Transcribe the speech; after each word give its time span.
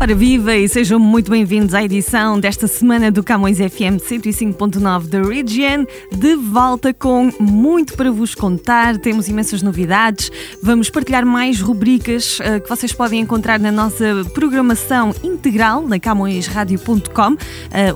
Ora, 0.00 0.14
viva 0.14 0.54
e 0.54 0.68
sejam 0.68 0.96
muito 1.00 1.28
bem-vindos 1.28 1.74
à 1.74 1.82
edição 1.82 2.38
desta 2.38 2.68
semana 2.68 3.10
do 3.10 3.20
Camões 3.20 3.58
FM 3.58 3.98
105.9 3.98 5.08
da 5.08 5.20
Region. 5.20 5.84
De 6.16 6.36
volta 6.36 6.94
com 6.94 7.32
muito 7.40 7.94
para 7.94 8.08
vos 8.12 8.32
contar, 8.32 8.96
temos 8.98 9.26
imensas 9.26 9.60
novidades. 9.60 10.30
Vamos 10.62 10.88
partilhar 10.88 11.26
mais 11.26 11.60
rubricas 11.60 12.38
uh, 12.38 12.60
que 12.62 12.68
vocês 12.68 12.92
podem 12.92 13.18
encontrar 13.18 13.58
na 13.58 13.72
nossa 13.72 14.24
programação 14.32 15.12
integral 15.24 15.84
na 15.84 15.98
camõesradio.com 15.98 17.32
uh, 17.32 17.36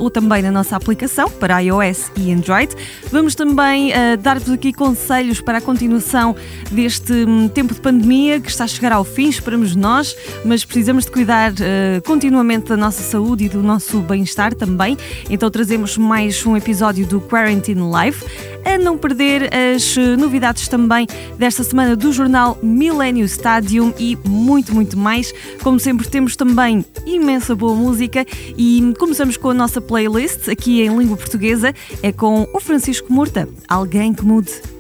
ou 0.00 0.10
também 0.10 0.42
na 0.42 0.50
nossa 0.50 0.74
aplicação 0.74 1.30
para 1.30 1.60
iOS 1.60 2.10
e 2.16 2.32
Android. 2.32 2.74
Vamos 3.12 3.36
também 3.36 3.92
uh, 3.92 4.16
dar-vos 4.20 4.50
aqui 4.50 4.72
conselhos 4.72 5.40
para 5.40 5.58
a 5.58 5.60
continuação 5.60 6.34
deste 6.68 7.12
um, 7.12 7.46
tempo 7.46 7.72
de 7.72 7.80
pandemia 7.80 8.40
que 8.40 8.50
está 8.50 8.64
a 8.64 8.66
chegar 8.66 8.90
ao 8.90 9.04
fim, 9.04 9.28
esperamos 9.28 9.76
nós, 9.76 10.16
mas 10.44 10.64
precisamos 10.64 11.04
de 11.04 11.12
cuidar 11.12 11.52
continuamente 12.00 12.68
da 12.68 12.76
nossa 12.76 13.02
saúde 13.02 13.44
e 13.44 13.48
do 13.48 13.62
nosso 13.62 14.00
bem-estar 14.00 14.54
também. 14.54 14.96
Então 15.28 15.50
trazemos 15.50 15.96
mais 15.96 16.44
um 16.46 16.56
episódio 16.56 17.06
do 17.06 17.20
Quarantine 17.20 17.82
Live. 17.82 18.24
A 18.64 18.78
não 18.78 18.96
perder 18.96 19.50
as 19.52 19.96
novidades 20.18 20.68
também 20.68 21.06
desta 21.36 21.64
semana 21.64 21.96
do 21.96 22.12
jornal 22.12 22.58
Millennium 22.62 23.24
Stadium 23.24 23.92
e 23.98 24.16
muito, 24.24 24.74
muito 24.74 24.96
mais. 24.96 25.32
Como 25.62 25.78
sempre, 25.80 26.08
temos 26.08 26.36
também 26.36 26.84
imensa 27.04 27.54
boa 27.54 27.74
música 27.74 28.24
e 28.56 28.94
começamos 28.98 29.36
com 29.36 29.50
a 29.50 29.54
nossa 29.54 29.80
playlist 29.80 30.48
aqui 30.48 30.80
em 30.80 30.96
língua 30.96 31.16
portuguesa. 31.16 31.74
É 32.02 32.12
com 32.12 32.48
o 32.52 32.60
Francisco 32.60 33.12
Murta, 33.12 33.48
Alguém 33.68 34.14
que 34.14 34.24
Mude. 34.24 34.71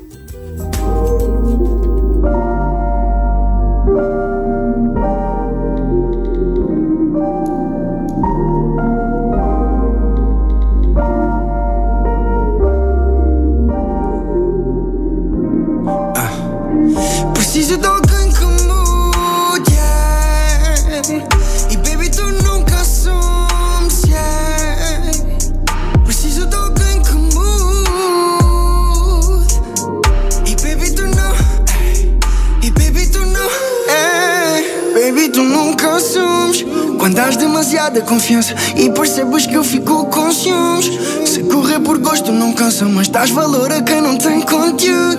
Quando 37.02 37.18
has 37.18 37.34
demasiada 37.34 38.00
confiança 38.02 38.54
E 38.76 38.88
percebes 38.88 39.44
que 39.44 39.54
eu 39.54 39.64
fico 39.64 40.06
com 40.06 40.30
ciúmes. 40.30 40.88
Se 41.24 41.42
correr 41.42 41.80
por 41.80 41.98
gosto 41.98 42.30
não 42.30 42.52
cansa 42.52 42.84
Mas 42.84 43.08
dás 43.08 43.28
valor 43.30 43.72
a 43.72 43.82
quem 43.82 44.00
não 44.00 44.16
tem 44.16 44.40
conteúdo. 44.40 45.18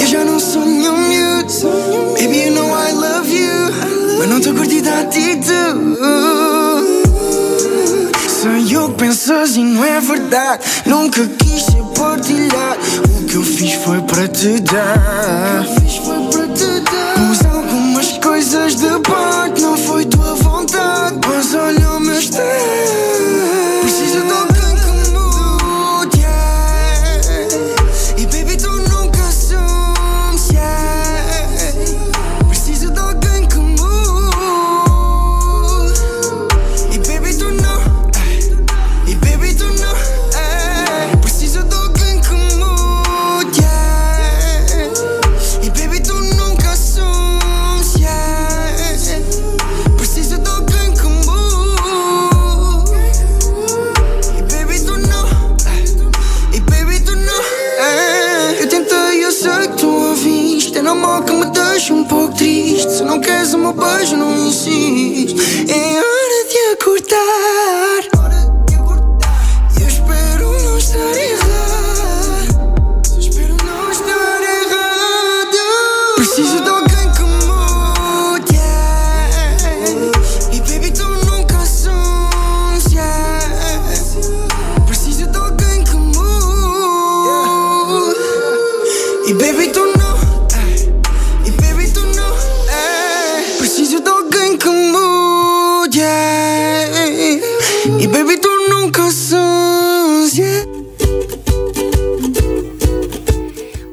Eu 0.00 0.06
já 0.06 0.24
não 0.24 0.40
sou 0.40 0.64
nenhum 0.64 0.96
miúdo. 0.96 1.52
Baby, 2.14 2.46
you 2.46 2.52
know 2.54 2.66
I 2.66 2.92
love 2.92 3.30
you. 3.30 4.16
Mas 4.20 4.28
não 4.30 4.40
tô 4.40 4.54
curtindo 4.54 4.88
a 4.88 5.00
atitude. 5.00 5.52
Sei 8.26 8.76
o 8.78 8.88
que 8.88 8.94
pensas 8.94 9.56
e 9.56 9.64
não 9.64 9.84
é 9.84 10.00
verdade. 10.00 10.64
Nunca 10.86 11.26
quis 11.26 11.62
ser 11.62 11.82
partilhar 11.94 12.78
O 13.20 13.24
que 13.26 13.34
eu 13.34 13.42
fiz 13.42 13.74
foi 13.74 14.00
para 14.00 14.26
te 14.28 14.60
dar. 14.60 15.66
Pus 17.14 17.44
algumas 17.54 18.12
coisas 18.12 18.76
de 18.76 18.98
parte 19.00 19.61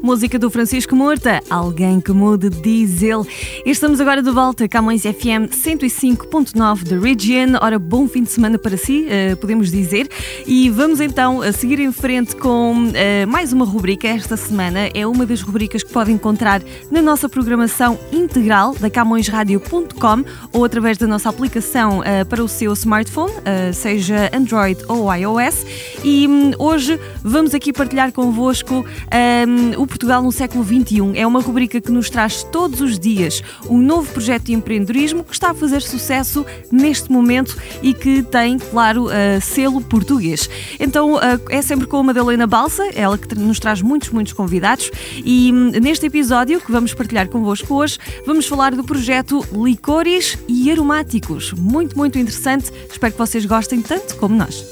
Música 0.09 0.39
do 0.39 0.49
Francisco 0.49 0.95
Morta, 0.95 1.39
Alguém 1.51 2.01
que 2.01 2.11
Mude, 2.11 2.49
diz 2.49 3.03
ele. 3.03 3.27
Estamos 3.63 4.01
agora 4.01 4.23
de 4.23 4.31
volta, 4.31 4.67
Camões 4.67 5.03
FM 5.03 5.53
105.9 5.53 6.83
da 6.83 6.97
Region. 6.97 7.59
Ora, 7.61 7.77
bom 7.77 8.07
fim 8.07 8.23
de 8.23 8.31
semana 8.31 8.57
para 8.57 8.75
si, 8.75 9.05
uh, 9.05 9.37
podemos 9.37 9.69
dizer. 9.69 10.09
E 10.47 10.67
vamos 10.71 10.99
então 10.99 11.43
a 11.43 11.51
seguir 11.51 11.79
em 11.79 11.91
frente 11.91 12.35
com 12.35 12.73
uh, 12.73 13.27
mais 13.27 13.53
uma 13.53 13.63
rubrica. 13.63 14.07
Esta 14.07 14.35
semana 14.35 14.89
é 14.95 15.05
uma 15.05 15.27
das 15.27 15.41
rubricas 15.41 15.83
que 15.83 15.93
pode 15.93 16.11
encontrar 16.11 16.59
na 16.89 17.03
nossa 17.03 17.29
programação 17.29 17.99
integral 18.11 18.73
da 18.79 18.89
CamõesRadio.com 18.89 20.25
ou 20.51 20.65
através 20.65 20.97
da 20.97 21.05
nossa 21.05 21.29
aplicação 21.29 21.99
uh, 21.99 22.25
para 22.27 22.43
o 22.43 22.47
seu 22.47 22.73
smartphone, 22.73 23.31
seja 23.75 24.31
Android 24.33 24.83
ou 24.87 25.13
iOS. 25.13 25.63
E 26.03 26.27
um, 26.27 26.51
hoje 26.57 26.99
vamos 27.23 27.53
aqui 27.53 27.71
partilhar 27.71 28.11
convosco 28.11 28.83
um, 28.83 29.79
o 29.79 29.85
Portugal 29.99 30.23
no 30.23 30.31
século 30.31 30.63
XXI. 30.63 31.11
É 31.15 31.27
uma 31.27 31.41
rubrica 31.41 31.81
que 31.81 31.91
nos 31.91 32.09
traz 32.09 32.41
todos 32.41 32.79
os 32.79 32.97
dias 32.97 33.43
um 33.69 33.77
novo 33.77 34.09
projeto 34.13 34.45
de 34.45 34.53
empreendedorismo 34.53 35.25
que 35.25 35.33
está 35.33 35.51
a 35.51 35.53
fazer 35.53 35.81
sucesso 35.81 36.45
neste 36.71 37.11
momento 37.11 37.57
e 37.81 37.93
que 37.93 38.23
tem, 38.23 38.57
claro, 38.57 39.07
uh, 39.07 39.41
selo 39.41 39.81
português. 39.81 40.49
Então 40.79 41.15
uh, 41.15 41.19
é 41.49 41.61
sempre 41.61 41.85
com 41.85 41.97
a 41.97 42.03
Madalena 42.03 42.47
Balsa, 42.47 42.81
ela 42.95 43.17
que 43.17 43.35
nos 43.35 43.59
traz 43.59 43.81
muitos, 43.81 44.09
muitos 44.09 44.31
convidados. 44.31 44.89
E 45.17 45.51
um, 45.51 45.71
neste 45.81 46.05
episódio 46.05 46.61
que 46.61 46.71
vamos 46.71 46.93
partilhar 46.93 47.27
convosco 47.27 47.75
hoje, 47.75 47.97
vamos 48.25 48.47
falar 48.47 48.73
do 48.73 48.85
projeto 48.85 49.45
Licores 49.51 50.37
e 50.47 50.71
Aromáticos. 50.71 51.51
Muito, 51.51 51.97
muito 51.97 52.17
interessante. 52.17 52.71
Espero 52.89 53.11
que 53.11 53.19
vocês 53.19 53.45
gostem 53.45 53.81
tanto 53.81 54.15
como 54.15 54.33
nós. 54.33 54.63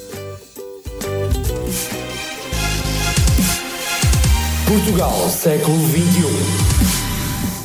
Portugal, 4.67 5.29
século 5.29 5.77
XXI. 5.87 7.06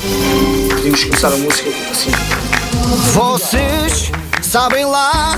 Podemos 0.68 1.04
começar 1.04 1.32
a 1.32 1.36
música 1.36 1.70
assim. 1.90 2.10
Vocês 3.12 4.10
sabem 4.42 4.84
lá 4.84 5.36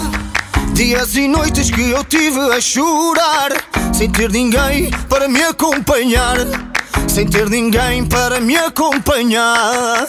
Dias 0.73 1.15
e 1.17 1.27
noites 1.27 1.71
que 1.71 1.91
eu 1.91 2.05
tive 2.05 2.39
a 2.39 2.61
chorar 2.61 3.53
Sem 3.95 4.11
ter 4.11 4.31
ninguém 4.31 4.91
para 5.09 5.29
me 5.29 5.43
acompanhar 5.43 6.37
Sem 7.09 7.27
ter 7.27 7.49
ninguém 7.49 8.05
para 8.05 8.41
me 8.41 8.57
acompanhar 8.57 10.07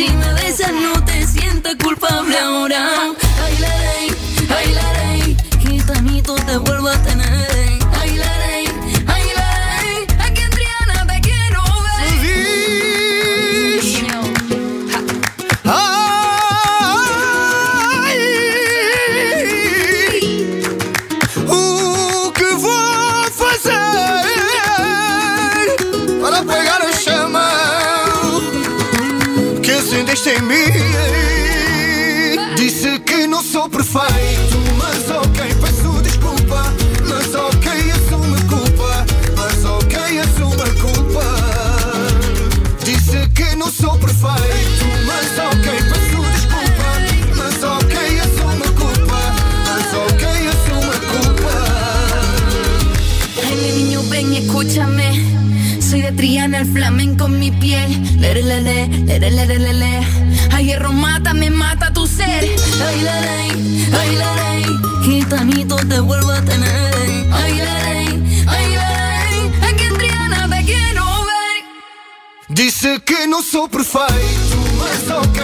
si 0.00 0.08
me 0.14 0.32
besas, 0.32 0.72
no 0.72 1.04
te 1.04 1.26
sientas 1.26 1.74
culpable 1.76 2.38
ahora. 2.38 3.12
Ay, 3.44 3.58
la 3.58 3.68
ley, 3.68 4.08
ay, 4.48 4.72
la 4.72 4.92
ley, 4.94 5.36
gitanito 5.58 6.34
te 6.36 6.56
vuelvo 6.56 6.88
a 6.88 6.96
tener. 7.02 7.49
Sou 33.90 34.00
perfeito, 34.00 34.58
mas 34.76 35.10
ok, 35.10 35.54
peço 35.60 36.02
desculpa. 36.02 36.72
Mas 37.08 37.34
ok, 37.34 37.90
assumo 37.90 38.36
a 38.36 38.40
culpa. 38.42 39.06
Mas 39.36 39.64
ok, 39.64 40.18
assumo 40.20 40.62
a 40.62 40.70
culpa. 40.80 41.24
Disse 42.84 43.28
que 43.34 43.56
não 43.56 43.70
sou 43.70 43.98
perfeito, 43.98 44.84
mas 45.06 45.38
ok, 45.38 45.66
peço 45.90 46.22
desculpa. 46.34 46.90
Mas 47.36 47.62
ok, 47.64 48.20
assumo 48.20 48.64
a 48.64 48.72
culpa. 48.80 49.20
Mas 49.66 49.94
ok, 49.94 50.24
assumo 50.54 50.92
a 50.92 51.00
culpa. 51.10 51.54
Ay, 53.44 53.72
niño, 53.72 54.02
ven 54.08 54.32
y 54.32 54.38
escúchame. 54.38 55.40
Soy 55.80 56.02
de 56.02 56.12
Triana, 56.12 56.58
el 56.58 56.66
flamenco 56.66 57.26
en 57.26 57.40
mi 57.40 57.50
piel. 57.50 58.20
Lere, 58.20 58.42
lere, 58.42 58.86
lere, 58.86 59.30
lere, 59.30 59.58
lere. 59.58 60.06
Ay, 60.52 60.66
hierro 60.66 60.92
mata, 60.92 61.34
me 61.34 61.50
mata 61.50 61.89
ser. 62.16 62.42
Ay, 62.88 63.00
la 63.02 63.20
ley, 63.20 63.88
ay, 64.00 64.16
la 64.16 64.30
ley. 64.42 64.64
Gitanito 65.02 65.76
te 65.76 66.00
vuelvo 66.00 66.30
a 66.30 66.42
tener. 66.42 66.94
Ay, 67.32 67.54
la 67.58 67.78
ley, 67.88 68.44
ay, 68.46 68.74
la 68.74 68.88
ley. 68.98 69.52
Aquí 69.68 69.84
en 69.84 69.94
Triana 69.94 70.48
te 70.48 70.64
quiero 70.64 71.04
ver. 71.30 71.64
Disse 72.48 72.98
que 73.00 73.26
não 73.26 73.42
sou 73.42 73.68
perfeito, 73.68 74.56
mas 74.78 75.10
ok, 75.24 75.38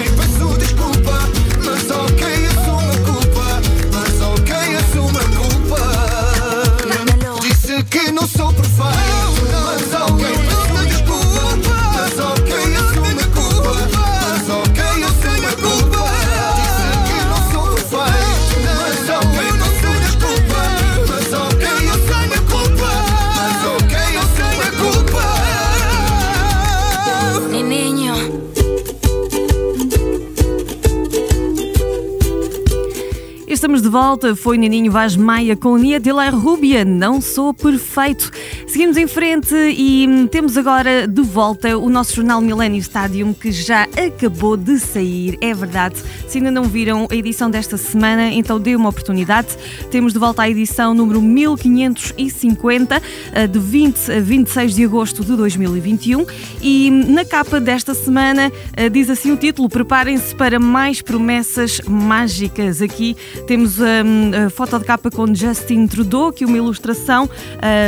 Estamos 33.76 33.92
de 33.92 33.98
volta, 34.00 34.34
foi 34.34 34.56
Nininho 34.56 34.90
Vaz 34.90 35.16
Maia 35.16 35.54
com 35.54 35.76
Nia 35.76 36.00
de 36.00 36.10
la 36.10 36.30
Rubia, 36.30 36.82
não 36.82 37.20
sou 37.20 37.52
perfeito. 37.52 38.30
Seguimos 38.66 38.96
em 38.96 39.06
frente 39.06 39.54
e 39.54 40.08
hum, 40.08 40.26
temos 40.26 40.56
agora 40.56 41.06
de 41.06 41.20
volta 41.20 41.76
o 41.76 41.90
nosso 41.90 42.14
jornal 42.14 42.40
Millennium 42.40 42.78
Stadium 42.78 43.34
que 43.34 43.52
já 43.52 43.82
acabou 43.82 44.56
de 44.56 44.78
sair, 44.78 45.36
é 45.42 45.52
verdade. 45.52 45.96
Se 46.26 46.38
ainda 46.38 46.50
não 46.50 46.64
viram 46.64 47.06
a 47.10 47.14
edição 47.14 47.50
desta 47.50 47.76
semana, 47.76 48.30
então 48.30 48.58
dê 48.58 48.74
uma 48.74 48.88
oportunidade. 48.88 49.48
Temos 49.90 50.14
de 50.14 50.18
volta 50.18 50.40
a 50.40 50.48
edição 50.48 50.94
número 50.94 51.20
1550, 51.20 53.02
eh, 53.34 53.46
de 53.46 53.58
20 53.58 54.12
a 54.12 54.20
26 54.20 54.74
de 54.74 54.84
agosto 54.84 55.22
de 55.22 55.36
2021 55.36 56.24
e 56.62 56.88
hum, 56.90 57.12
na 57.12 57.26
capa 57.26 57.60
desta 57.60 57.92
semana 57.92 58.50
eh, 58.74 58.88
diz 58.88 59.10
assim 59.10 59.32
o 59.32 59.36
título: 59.36 59.68
Preparem-se 59.68 60.34
para 60.34 60.58
mais 60.58 61.02
promessas 61.02 61.82
mágicas. 61.86 62.80
Aqui 62.80 63.14
temos 63.46 63.65
hum, 63.78 64.46
a 64.46 64.50
foto 64.50 64.78
de 64.78 64.84
capa 64.84 65.10
com 65.10 65.32
Justin 65.34 65.86
Trudeau, 65.86 66.32
que 66.32 66.44
uma 66.44 66.56
ilustração 66.56 67.28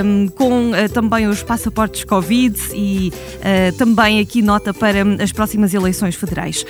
hum, 0.04 0.28
com 0.34 0.74
eh, 0.74 0.88
também 0.88 1.26
os 1.26 1.42
passaportes 1.42 2.04
Covid 2.04 2.58
e 2.74 3.12
eh, 3.40 3.72
também 3.72 4.20
aqui 4.20 4.42
nota 4.42 4.74
para 4.74 5.02
as 5.22 5.32
próximas 5.32 5.74
eleições 5.74 6.14
federais. 6.14 6.64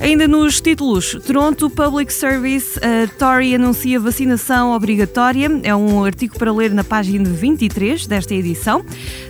Ainda 0.00 0.26
nos 0.26 0.60
títulos, 0.60 1.16
Toronto 1.26 1.68
Public 1.70 2.12
Service, 2.12 2.78
a 2.78 3.06
Tory 3.18 3.54
anuncia 3.54 4.00
vacinação 4.00 4.72
obrigatória. 4.72 5.48
É 5.62 5.74
um 5.74 6.04
artigo 6.04 6.38
para 6.38 6.52
ler 6.52 6.72
na 6.72 6.84
página 6.84 7.28
23 7.28 8.06
desta 8.06 8.34
edição. 8.34 8.84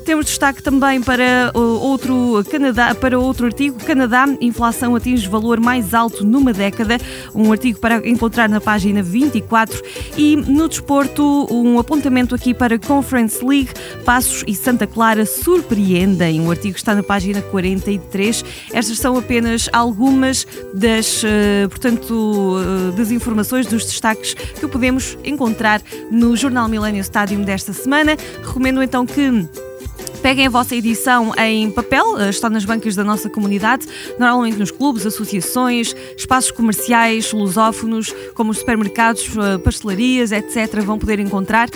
Temos 0.04 0.26
destaque 0.26 0.62
também 0.62 1.00
para 1.02 1.50
outro 1.54 2.44
Canadá, 2.50 2.94
para 2.94 3.18
outro 3.18 3.46
artigo, 3.46 3.78
Canadá, 3.84 4.26
inflação 4.40 4.94
atinge 4.94 5.28
valor 5.28 5.60
mais 5.60 5.94
alto 5.94 6.24
numa 6.24 6.52
década. 6.52 6.98
Um 7.34 7.50
artigo 7.52 7.78
para 7.78 8.06
encontrar 8.08 8.48
na 8.48 8.60
página 8.60 9.02
24 9.14 9.80
e 10.16 10.34
no 10.34 10.68
desporto 10.68 11.46
um 11.48 11.78
apontamento 11.78 12.34
aqui 12.34 12.52
para 12.52 12.76
Conference 12.80 13.44
League, 13.44 13.70
Passos 14.04 14.42
e 14.44 14.56
Santa 14.56 14.88
Clara 14.88 15.24
surpreendem. 15.24 16.40
O 16.40 16.50
artigo 16.50 16.76
está 16.76 16.96
na 16.96 17.02
página 17.02 17.40
43. 17.40 18.44
Estas 18.72 18.98
são 18.98 19.16
apenas 19.16 19.68
algumas 19.72 20.44
das, 20.74 21.22
eh, 21.22 21.68
portanto, 21.68 22.56
eh, 22.58 22.96
das 22.96 23.12
informações, 23.12 23.66
dos 23.66 23.84
destaques 23.84 24.34
que 24.34 24.66
podemos 24.66 25.16
encontrar 25.24 25.80
no 26.10 26.36
Jornal 26.36 26.68
Millennium 26.68 27.02
Stadium 27.02 27.42
desta 27.42 27.72
semana. 27.72 28.16
Recomendo 28.44 28.82
então 28.82 29.06
que 29.06 29.46
Peguem 30.24 30.46
a 30.46 30.50
vossa 30.50 30.74
edição 30.74 31.32
em 31.36 31.70
papel, 31.70 32.18
eh, 32.18 32.30
está 32.30 32.48
nas 32.48 32.64
bancas 32.64 32.96
da 32.96 33.04
nossa 33.04 33.28
comunidade, 33.28 33.86
normalmente 34.18 34.56
nos 34.56 34.70
clubes, 34.70 35.04
associações, 35.04 35.94
espaços 36.16 36.50
comerciais, 36.50 37.30
lusófonos, 37.30 38.10
como 38.34 38.50
os 38.50 38.56
supermercados, 38.56 39.28
eh, 39.36 39.58
pastelarias, 39.58 40.32
etc. 40.32 40.80
Vão 40.80 40.98
poder 40.98 41.20
encontrar. 41.20 41.68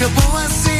acabou 0.00 0.38
assim. 0.38 0.79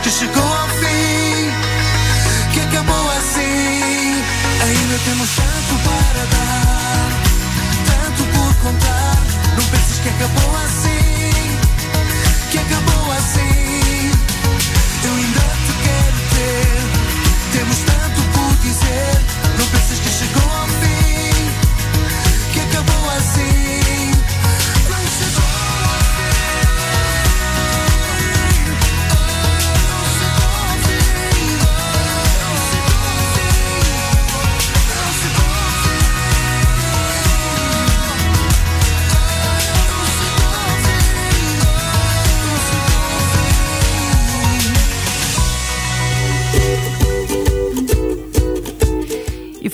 Não 0.00 0.04
penses 0.04 0.49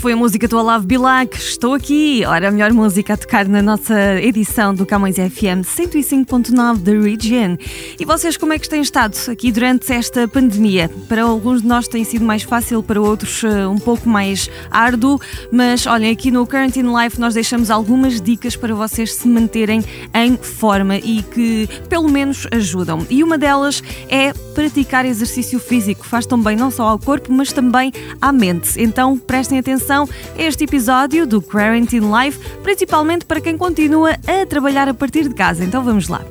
foi 0.06 0.12
a 0.12 0.16
música 0.16 0.46
do 0.46 0.56
Olavo 0.56 0.86
Bilac. 0.86 1.36
Estou 1.36 1.74
aqui. 1.74 2.24
Ora, 2.24 2.46
a 2.46 2.50
melhor 2.52 2.72
música 2.72 3.14
a 3.14 3.16
tocar 3.16 3.48
na 3.48 3.60
nossa 3.60 4.20
edição 4.20 4.72
do 4.72 4.86
Camões 4.86 5.16
FM 5.16 5.66
105.9 5.66 6.76
da 6.76 6.92
Region. 6.92 7.56
E 7.98 8.04
vocês, 8.04 8.36
como 8.36 8.52
é 8.52 8.58
que 8.60 8.68
têm 8.68 8.82
estado 8.82 9.16
aqui 9.28 9.50
durante 9.50 9.92
esta 9.92 10.28
pandemia? 10.28 10.88
Para 11.08 11.24
alguns 11.24 11.62
de 11.62 11.66
nós 11.66 11.88
tem 11.88 12.04
sido 12.04 12.24
mais 12.24 12.44
fácil, 12.44 12.84
para 12.84 13.00
outros 13.00 13.42
eh, 13.42 13.66
um 13.66 13.80
pouco 13.80 14.08
mais 14.08 14.48
árduo. 14.70 15.20
Mas 15.50 15.88
olhem, 15.88 16.12
aqui 16.12 16.30
no 16.30 16.46
Quarantine 16.46 16.88
Life 17.02 17.18
nós 17.18 17.34
deixamos 17.34 17.68
algumas 17.68 18.20
dicas 18.20 18.54
para 18.54 18.76
vocês 18.76 19.12
se 19.12 19.26
manterem 19.26 19.82
em 20.14 20.36
forma 20.36 20.98
e 20.98 21.24
que 21.24 21.68
pelo 21.88 22.08
menos 22.08 22.46
ajudam. 22.52 23.04
E 23.10 23.24
uma 23.24 23.36
delas 23.36 23.82
é 24.08 24.32
praticar 24.54 25.04
exercício 25.04 25.58
físico. 25.58 26.06
Faz 26.06 26.26
tão 26.26 26.40
bem 26.40 26.56
não 26.56 26.70
só 26.70 26.84
ao 26.84 26.98
corpo, 26.98 27.32
mas 27.32 27.52
também 27.52 27.92
à 28.20 28.30
mente. 28.30 28.80
Então 28.80 29.18
prestem 29.18 29.58
atenção 29.58 29.95
a 30.04 30.42
este 30.42 30.64
episódio 30.64 31.26
do 31.26 31.40
Quarantine 31.40 32.06
Life, 32.06 32.38
principalmente 32.62 33.24
para 33.24 33.40
quem 33.40 33.56
continua 33.56 34.16
a 34.26 34.46
trabalhar 34.46 34.88
a 34.88 34.94
partir 34.94 35.28
de 35.28 35.34
casa. 35.34 35.64
Então 35.64 35.82
vamos 35.82 36.08
lá. 36.08 36.22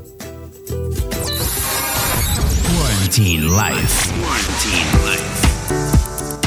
Quarantine 2.68 3.48
Life. 3.48 4.10
Quarantine 4.22 5.10
Life. 5.10 5.36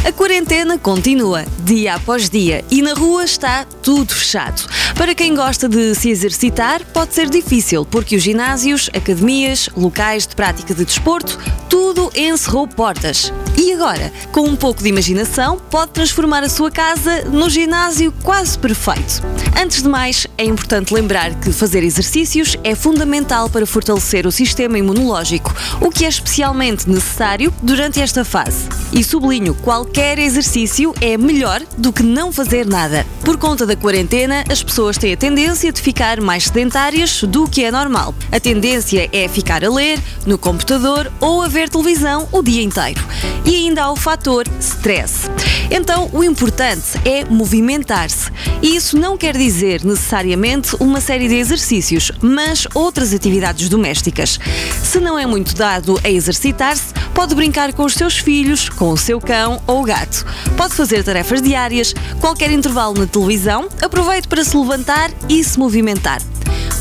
A 0.07 0.13
quarentena 0.13 0.79
continua, 0.79 1.45
dia 1.65 1.97
após 1.97 2.31
dia, 2.31 2.65
e 2.71 2.81
na 2.81 2.95
rua 2.95 3.25
está 3.25 3.67
tudo 3.83 4.15
fechado. 4.15 4.67
Para 4.97 5.15
quem 5.15 5.35
gosta 5.35 5.69
de 5.69 5.95
se 5.95 6.09
exercitar, 6.09 6.83
pode 6.95 7.15
ser 7.15 7.29
difícil, 7.29 7.85
porque 7.85 8.17
os 8.17 8.23
ginásios, 8.23 8.89
academias, 8.95 9.69
locais 9.77 10.27
de 10.27 10.35
prática 10.35 10.75
de 10.75 10.85
desporto, 10.85 11.39
tudo 11.69 12.11
encerrou 12.17 12.67
portas. 12.67 13.31
E 13.69 13.75
agora, 13.75 14.11
com 14.33 14.45
um 14.45 14.57
pouco 14.57 14.83
de 14.83 14.89
imaginação, 14.89 15.59
pode 15.71 15.93
transformar 15.93 16.43
a 16.43 16.49
sua 16.49 16.71
casa 16.71 17.25
no 17.25 17.51
ginásio 17.51 18.11
quase 18.23 18.59
perfeito. 18.59 19.23
Antes 19.61 19.83
de 19.83 19.89
mais, 19.91 20.27
é 20.39 20.45
importante 20.45 20.95
lembrar 20.95 21.35
que 21.35 21.53
fazer 21.53 21.85
exercícios 21.85 22.57
é 22.65 22.75
fundamental 22.75 23.51
para 23.51 23.67
fortalecer 23.67 24.27
o 24.27 24.33
sistema 24.33 24.79
imunológico, 24.79 25.55
o 25.83 25.91
que 25.91 26.07
é 26.07 26.09
especialmente 26.09 26.89
necessário 26.89 27.53
durante 27.63 28.01
esta 28.01 28.25
fase. 28.25 28.67
E 28.91 29.05
sublinho, 29.05 29.55
qualquer 29.55 30.19
exercício 30.19 30.95
é 30.99 31.19
melhor 31.19 31.61
do 31.77 31.93
que 31.93 32.03
não 32.03 32.33
fazer 32.33 32.65
nada. 32.65 33.05
Por 33.23 33.37
conta 33.37 33.67
da 33.67 33.77
quarentena, 33.77 34.45
as 34.51 34.63
pessoas 34.63 34.97
têm 34.97 35.13
a 35.13 35.17
tendência 35.17 35.71
de 35.71 35.83
ficar 35.83 36.23
mais 36.23 36.45
sedentárias 36.45 37.23
do 37.23 37.47
que 37.47 37.65
é 37.65 37.71
normal. 37.71 38.15
A 38.33 38.41
tendência 38.41 39.11
é 39.13 39.29
ficar 39.29 39.63
a 39.63 39.69
ler, 39.69 40.01
no 40.25 40.39
computador 40.39 41.13
ou 41.21 41.43
a 41.43 41.49
ver 41.49 41.69
televisão 41.69 42.27
o 42.33 42.43
dia 42.43 42.63
inteiro. 42.63 43.05
E 43.45 43.58
ainda 43.67 43.85
há 43.85 43.91
o 43.91 43.97
fator 43.97 44.47
stress. 44.61 45.29
Então, 45.71 46.09
o 46.13 46.25
importante 46.25 46.99
é 47.05 47.25
movimentar-se. 47.25 48.31
E 48.63 48.77
isso 48.77 48.97
não 48.97 49.17
quer 49.17 49.37
dizer 49.37 49.85
necessariamente 49.85 50.77
uma 50.81 51.01
série 51.01 51.29
de 51.29 51.35
exercícios, 51.35 52.11
mas 52.23 52.67
outras 52.75 53.13
atividades 53.13 53.69
domésticas. 53.69 54.39
Se 54.83 55.01
não 55.01 55.19
é 55.19 55.27
muito 55.27 55.55
dado 55.55 56.01
a 56.03 56.11
exercitar-se, 56.11 56.95
pode 57.15 57.35
brincar 57.35 57.73
com 57.73 57.85
os 57.85 57.95
seus 57.95 58.19
filhos, 58.19 58.69
com 58.69 58.91
o 58.91 58.97
seu 58.97 59.21
cão 59.21 59.61
ou 59.67 59.83
gato. 59.83 60.25
Pode 60.57 60.75
fazer 60.75 61.03
tarefas 61.03 61.43
diárias, 61.43 61.95
qualquer 62.21 62.51
intervalo 62.51 62.99
na 62.99 63.07
televisão, 63.07 63.69
aproveite 63.83 64.29
para 64.29 64.45
se 64.45 64.57
levantar 64.57 65.11
e 65.29 65.43
se 65.43 65.59
movimentar. 65.59 66.21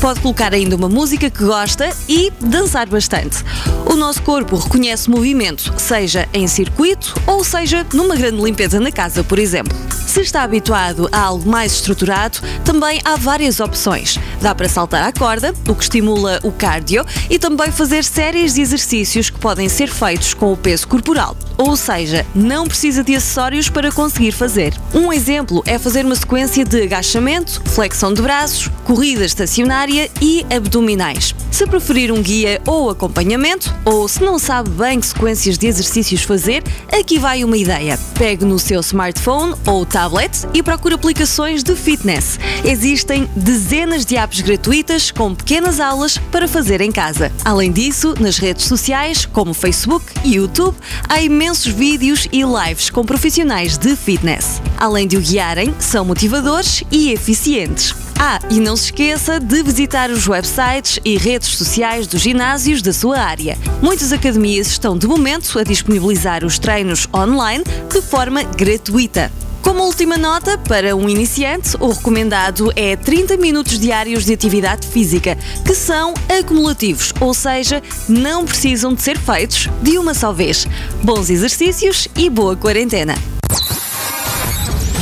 Pode 0.00 0.20
colocar 0.20 0.54
ainda 0.54 0.76
uma 0.76 0.88
música 0.88 1.28
que 1.28 1.44
gosta 1.44 1.90
e 2.08 2.32
dançar 2.40 2.88
bastante. 2.88 3.44
O 3.86 3.96
nosso 3.96 4.22
corpo 4.22 4.56
reconhece 4.56 5.10
movimento, 5.10 5.74
seja 5.76 6.28
em 6.32 6.46
circuito 6.46 7.14
ou 7.26 7.42
seja 7.42 7.86
numa 7.92 8.14
grande 8.14 8.40
limpeza 8.40 8.78
na 8.78 8.92
casa, 8.92 9.24
por 9.24 9.38
exemplo. 9.38 9.76
Se 10.06 10.20
está 10.20 10.42
habituado 10.42 11.08
a 11.12 11.20
algo 11.20 11.48
mais 11.48 11.72
estruturado, 11.72 12.38
também 12.64 13.00
há 13.04 13.16
várias 13.16 13.60
opções. 13.60 14.18
Dá 14.40 14.54
para 14.54 14.68
saltar 14.68 15.02
à 15.02 15.12
corda, 15.12 15.52
o 15.68 15.74
que 15.74 15.82
estimula 15.82 16.40
o 16.42 16.50
cardio, 16.50 17.04
e 17.28 17.38
também 17.38 17.70
fazer 17.70 18.04
séries 18.04 18.54
de 18.54 18.60
exercícios 18.60 19.30
que 19.30 19.38
podem 19.38 19.68
ser 19.68 19.88
feitos 19.88 20.32
com 20.32 20.52
o 20.52 20.56
peso 20.56 20.88
corporal. 20.88 21.36
Ou 21.58 21.76
seja, 21.76 22.24
não 22.32 22.68
precisa 22.68 23.02
de 23.02 23.16
acessórios 23.16 23.68
para 23.68 23.90
conseguir 23.90 24.30
fazer. 24.30 24.72
Um 24.94 25.12
exemplo 25.12 25.60
é 25.66 25.76
fazer 25.76 26.06
uma 26.06 26.14
sequência 26.14 26.64
de 26.64 26.82
agachamento, 26.82 27.60
flexão 27.66 28.14
de 28.14 28.22
braços, 28.22 28.70
corrida 28.84 29.24
estacionária 29.24 30.08
e 30.22 30.46
abdominais. 30.54 31.34
Se 31.50 31.66
preferir 31.66 32.12
um 32.12 32.22
guia 32.22 32.62
ou 32.64 32.90
acompanhamento, 32.90 33.74
ou 33.84 34.06
se 34.06 34.22
não 34.22 34.38
sabe 34.38 34.70
bem 34.70 35.00
que 35.00 35.06
sequências 35.08 35.58
de 35.58 35.66
exercícios 35.66 36.22
fazer, 36.22 36.62
aqui 36.92 37.18
vai 37.18 37.42
uma 37.42 37.56
ideia. 37.56 37.98
Pegue 38.16 38.44
no 38.44 38.58
seu 38.60 38.80
smartphone 38.80 39.56
ou 39.66 39.84
tablet 39.84 40.46
e 40.54 40.62
procure 40.62 40.94
aplicações 40.94 41.64
de 41.64 41.74
fitness. 41.74 42.38
Existem 42.64 43.28
dezenas 43.34 44.06
de 44.06 44.16
apps 44.16 44.40
gratuitas 44.42 45.10
com 45.10 45.34
pequenas 45.34 45.80
aulas 45.80 46.18
para 46.30 46.46
fazer 46.46 46.80
em 46.80 46.92
casa. 46.92 47.32
Além 47.44 47.72
disso, 47.72 48.14
nas 48.20 48.38
redes 48.38 48.66
sociais, 48.66 49.26
como 49.26 49.52
Facebook 49.52 50.06
e 50.22 50.34
YouTube, 50.34 50.76
há 51.08 51.20
imensos 51.20 51.47
imensos 51.48 51.72
vídeos 51.72 52.28
e 52.30 52.42
lives 52.42 52.90
com 52.90 53.02
profissionais 53.02 53.78
de 53.78 53.96
fitness. 53.96 54.60
Além 54.76 55.08
de 55.08 55.16
o 55.16 55.20
guiarem, 55.20 55.74
são 55.78 56.04
motivadores 56.04 56.84
e 56.92 57.10
eficientes. 57.10 57.94
Ah, 58.20 58.38
e 58.50 58.60
não 58.60 58.76
se 58.76 58.86
esqueça 58.86 59.40
de 59.40 59.62
visitar 59.62 60.10
os 60.10 60.28
websites 60.28 61.00
e 61.02 61.16
redes 61.16 61.48
sociais 61.48 62.06
dos 62.06 62.20
ginásios 62.20 62.82
da 62.82 62.92
sua 62.92 63.18
área. 63.20 63.56
Muitas 63.80 64.12
academias 64.12 64.66
estão 64.66 64.98
de 64.98 65.06
momento 65.06 65.58
a 65.58 65.64
disponibilizar 65.64 66.44
os 66.44 66.58
treinos 66.58 67.08
online 67.14 67.64
de 67.90 68.02
forma 68.02 68.42
gratuita. 68.42 69.32
Como 69.68 69.82
última 69.82 70.16
nota, 70.16 70.56
para 70.56 70.96
um 70.96 71.10
iniciante, 71.10 71.76
o 71.78 71.92
recomendado 71.92 72.72
é 72.74 72.96
30 72.96 73.36
minutos 73.36 73.78
diários 73.78 74.24
de 74.24 74.32
atividade 74.32 74.88
física, 74.88 75.36
que 75.62 75.74
são 75.74 76.14
acumulativos, 76.26 77.12
ou 77.20 77.34
seja, 77.34 77.82
não 78.08 78.46
precisam 78.46 78.94
de 78.94 79.02
ser 79.02 79.18
feitos 79.18 79.68
de 79.82 79.98
uma 79.98 80.14
só 80.14 80.32
vez. 80.32 80.66
Bons 81.02 81.28
exercícios 81.28 82.08
e 82.16 82.30
boa 82.30 82.56
quarentena. 82.56 83.14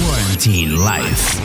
Quarantine 0.04 0.74
Life. 0.74 1.38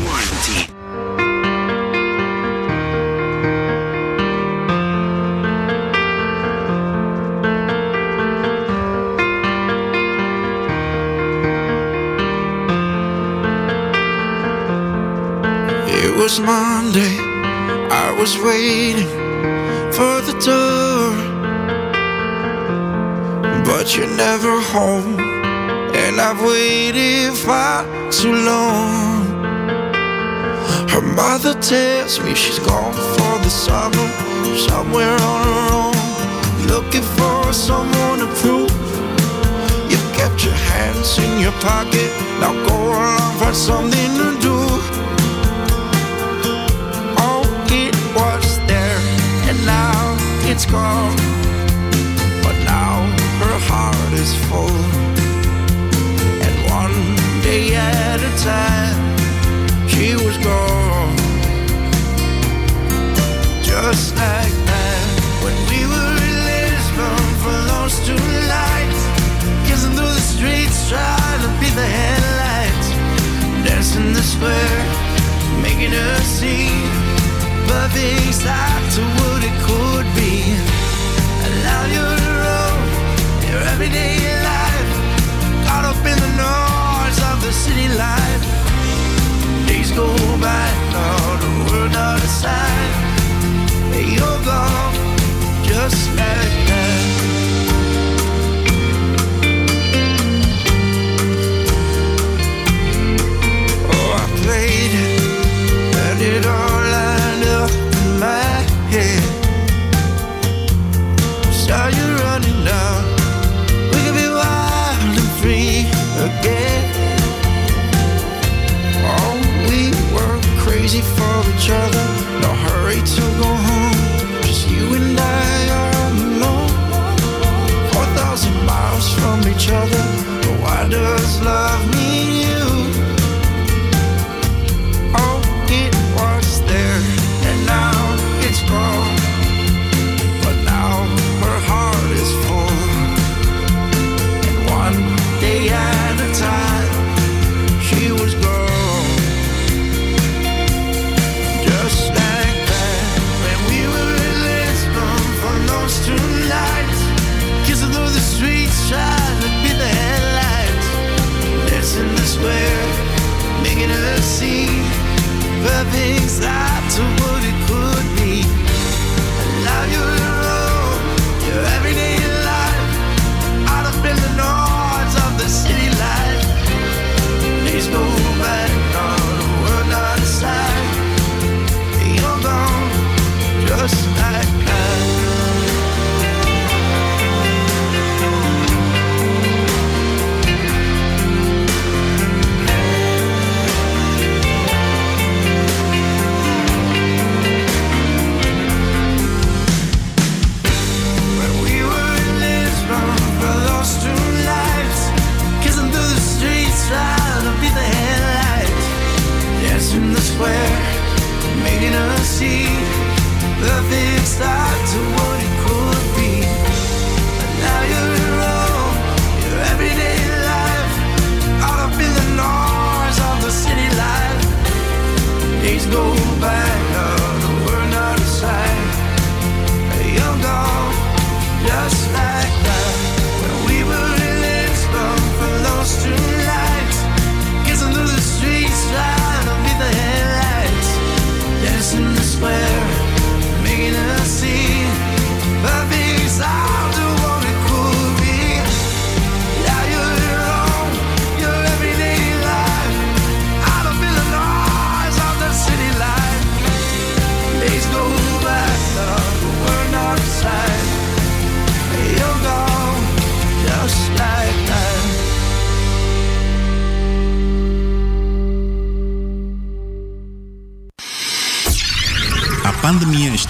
Was 16.22 16.40
Monday, 16.40 17.18
I 17.90 18.16
was 18.20 18.38
waiting 18.38 19.10
for 19.92 20.22
the 20.22 20.36
door. 20.46 21.16
But 23.66 23.98
you're 23.98 24.16
never 24.16 24.62
home, 24.62 25.20
and 25.96 26.22
I've 26.22 26.40
waited 26.46 27.34
far 27.34 27.86
too 28.12 28.36
long. 28.36 29.26
Her 30.94 31.02
mother 31.02 31.60
tells 31.60 32.20
me 32.20 32.36
she's 32.36 32.60
gone 32.60 32.94
for 32.94 33.34
the 33.46 33.50
summer, 33.50 34.08
somewhere 34.70 35.18
on 35.34 35.42
her 35.50 35.64
own, 35.82 36.68
looking 36.68 37.08
for 37.18 37.52
someone 37.52 38.20
to 38.20 38.28
prove. 38.42 38.72
You 39.90 39.98
kept 40.14 40.46
your 40.46 40.60
hands 40.70 41.18
in 41.18 41.40
your 41.40 41.56
pocket, 41.64 42.12
now 42.40 42.54
go 42.68 42.76
along, 42.76 43.40
find 43.40 43.56
something 43.56 44.12
to 44.20 44.40
do. 44.40 45.01
It's 50.52 50.66
gone. 50.66 51.16
But 52.44 52.58
now 52.68 53.08
her 53.40 53.58
heart 53.72 54.14
is 54.24 54.36
full, 54.48 54.84
and 56.46 56.56
one 56.80 57.00
day 57.42 57.74
at 57.74 58.20
a 58.20 58.34
time, 58.44 59.00
she 59.88 60.14
was 60.26 60.36
gone. 60.44 61.16
Just 63.64 64.14
like 64.18 64.56
that, 64.72 65.06
when 65.44 65.56
we 65.72 65.80
were 65.92 66.16
in 66.28 66.38
Lisbon 66.52 67.24
for 67.44 67.58
those 67.72 67.96
two 68.08 68.26
nights, 68.60 69.02
kissing 69.68 69.96
through 69.96 70.16
the 70.20 70.26
streets, 70.36 70.90
trying 70.90 71.42
to 71.46 71.50
beat 71.62 71.76
the 71.80 71.90
headlights, 72.00 72.90
dancing 73.64 74.12
the 74.12 74.24
square, 74.34 74.84
making 75.64 75.94
a 75.94 76.18
scene 76.36 77.21
perfect 77.72 78.34
start 78.34 78.84
to 78.96 79.02
what 79.18 79.42
it 79.50 79.56
could 79.68 80.08
be. 80.20 80.36
And 81.44 81.54
now 81.70 81.84
you're 81.96 82.22
alone, 82.32 82.84
your 83.50 83.62
everyday 83.74 84.16
life, 84.52 84.92
caught 85.66 85.86
up 85.92 86.02
in 86.12 86.18
the 86.26 86.34
noise 86.48 87.20
of 87.32 87.38
the 87.46 87.54
city 87.64 87.88
life. 88.06 88.44
Days 89.68 89.92
go 89.92 90.08
by, 90.46 90.68
all 91.04 91.36
the 91.46 91.54
world 91.68 91.96
out 91.96 92.22
of 92.28 92.32
sight. 92.44 92.94
You're 94.16 94.42
gone, 94.52 94.96
just 95.64 96.10
like 96.20 96.56
that. 96.70 97.21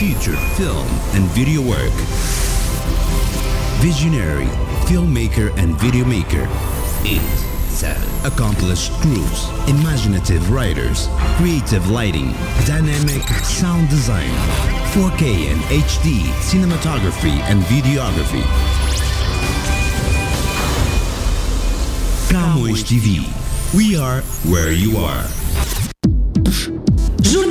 Future 0.00 0.36
film 0.56 0.88
and 1.12 1.24
video 1.36 1.60
work. 1.60 1.92
Visionary 3.82 4.46
filmmaker 4.88 5.54
and 5.58 5.76
video 5.76 6.06
maker. 6.06 6.48
8. 7.04 7.20
7. 7.68 8.08
Accomplished 8.24 8.92
crews, 9.02 9.50
imaginative 9.68 10.50
writers, 10.50 11.10
creative 11.36 11.90
lighting, 11.90 12.32
dynamic 12.64 13.28
sound 13.44 13.90
design, 13.90 14.30
4K 14.94 15.52
and 15.52 15.60
HD 15.68 16.22
cinematography 16.48 17.36
and 17.50 17.60
videography. 17.64 18.46
Camões 22.30 22.82
TV. 22.84 23.28
We 23.76 23.98
are 23.98 24.22
where 24.48 24.72
you 24.72 24.96
are. 24.96 25.39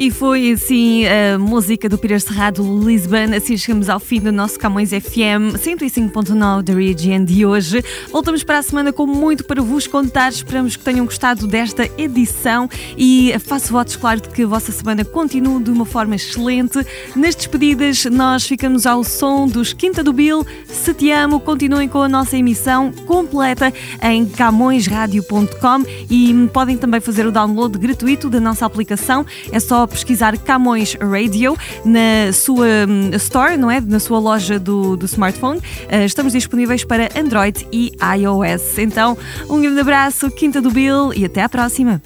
E 0.00 0.10
foi 0.10 0.52
assim 0.52 1.04
a 1.04 1.38
música 1.38 1.86
do 1.86 1.98
Peter 1.98 2.18
Serrado 2.18 2.62
Lisbon. 2.62 3.36
Assim 3.36 3.54
chegamos 3.58 3.90
ao 3.90 4.00
fim 4.00 4.18
do 4.18 4.32
nosso 4.32 4.58
Camões 4.58 4.88
FM 4.88 5.58
105.9 5.58 6.62
da 6.62 6.72
Region 6.72 7.22
de 7.22 7.44
hoje. 7.44 7.84
Voltamos 8.10 8.42
para 8.42 8.60
a 8.60 8.62
semana 8.62 8.94
com 8.94 9.06
muito 9.06 9.44
para 9.44 9.60
vos 9.60 9.86
contar. 9.86 10.30
Esperamos 10.30 10.74
que 10.74 10.82
tenham 10.82 11.04
gostado 11.04 11.46
desta 11.46 11.86
edição 11.98 12.66
e 12.96 13.34
faço 13.40 13.74
votos, 13.74 13.94
claro, 13.94 14.22
de 14.22 14.30
que 14.30 14.44
a 14.44 14.46
vossa 14.46 14.72
semana 14.72 15.04
continue 15.04 15.62
de 15.62 15.70
uma 15.70 15.84
forma 15.84 16.14
excelente. 16.14 16.78
Nas 17.14 17.34
despedidas, 17.34 18.06
nós 18.06 18.46
ficamos 18.46 18.86
ao 18.86 19.04
som 19.04 19.46
dos 19.46 19.74
Quinta 19.74 20.02
do 20.02 20.14
Bill. 20.14 20.46
Se 20.66 20.94
te 20.94 21.10
amo, 21.10 21.40
continuem 21.40 21.90
com 21.90 22.00
a 22.00 22.08
nossa 22.08 22.38
emissão 22.38 22.90
completa 23.04 23.70
em 24.02 24.24
camõesradio.com 24.24 25.84
e 26.08 26.48
podem 26.54 26.78
também 26.78 27.02
fazer 27.02 27.26
o 27.26 27.30
download 27.30 27.76
gratuito 27.76 28.30
da 28.30 28.40
nossa 28.40 28.64
aplicação. 28.64 29.26
É 29.52 29.60
só 29.60 29.89
pesquisar 29.90 30.36
Camões 30.38 30.94
Radio 30.94 31.56
na 31.84 32.32
sua 32.32 32.66
hum, 32.88 33.10
store, 33.14 33.56
não 33.56 33.70
é? 33.70 33.80
Na 33.80 33.98
sua 33.98 34.18
loja 34.18 34.58
do, 34.58 34.96
do 34.96 35.06
smartphone. 35.06 35.58
Uh, 35.58 36.04
estamos 36.04 36.32
disponíveis 36.32 36.84
para 36.84 37.08
Android 37.18 37.66
e 37.72 37.92
iOS. 38.18 38.78
Então, 38.78 39.16
um 39.48 39.60
grande 39.60 39.80
abraço, 39.80 40.30
Quinta 40.30 40.60
do 40.60 40.70
Bill 40.70 41.12
e 41.14 41.24
até 41.24 41.42
à 41.42 41.48
próxima. 41.48 42.00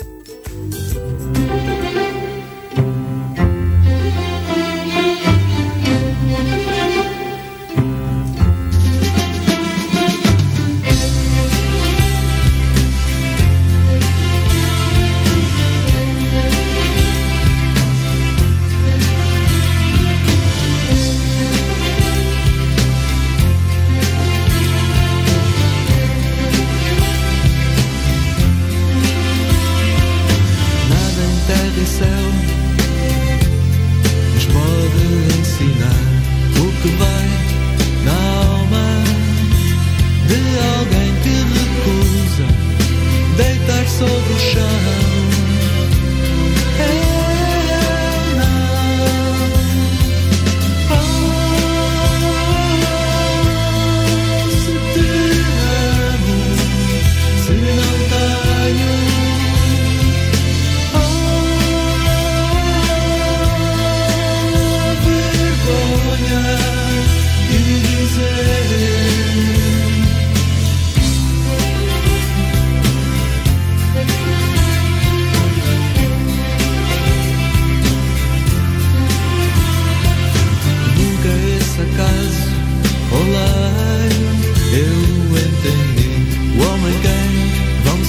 Camões 31.99 32.34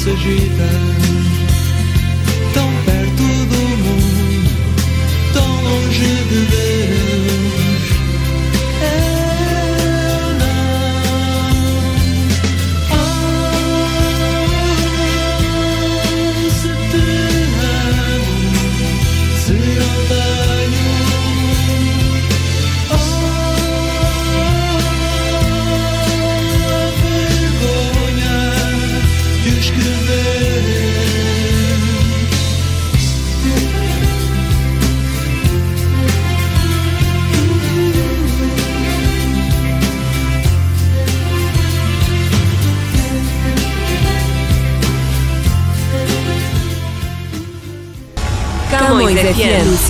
FM 0.05 1.54